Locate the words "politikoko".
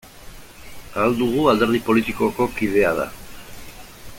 1.91-2.47